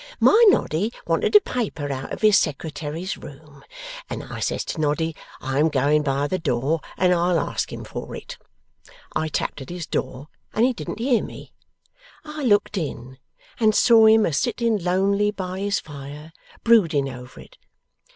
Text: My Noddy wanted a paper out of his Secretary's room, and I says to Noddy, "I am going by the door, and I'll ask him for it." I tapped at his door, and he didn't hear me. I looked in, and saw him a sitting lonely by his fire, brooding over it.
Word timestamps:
My 0.19 0.43
Noddy 0.47 0.91
wanted 1.05 1.35
a 1.35 1.41
paper 1.41 1.93
out 1.93 2.11
of 2.11 2.23
his 2.23 2.35
Secretary's 2.35 3.17
room, 3.17 3.63
and 4.09 4.23
I 4.23 4.39
says 4.39 4.65
to 4.65 4.81
Noddy, 4.81 5.15
"I 5.39 5.59
am 5.59 5.69
going 5.69 6.01
by 6.01 6.25
the 6.25 6.39
door, 6.39 6.81
and 6.97 7.13
I'll 7.13 7.39
ask 7.39 7.71
him 7.71 7.83
for 7.83 8.15
it." 8.15 8.39
I 9.15 9.27
tapped 9.27 9.61
at 9.61 9.69
his 9.69 9.85
door, 9.85 10.27
and 10.55 10.65
he 10.65 10.73
didn't 10.73 10.97
hear 10.97 11.23
me. 11.23 11.53
I 12.25 12.41
looked 12.43 12.77
in, 12.79 13.19
and 13.59 13.75
saw 13.75 14.07
him 14.07 14.25
a 14.25 14.33
sitting 14.33 14.79
lonely 14.79 15.29
by 15.29 15.59
his 15.59 15.79
fire, 15.79 16.31
brooding 16.63 17.07
over 17.07 17.39
it. 17.39 17.59